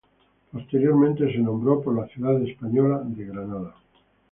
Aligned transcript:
Posteriormente 0.51 1.31
se 1.31 1.37
nombró 1.37 1.79
por 1.79 1.95
la 1.95 2.07
ciudad 2.07 2.41
española 2.41 3.03
de 3.05 3.23
Granada. 3.23 3.75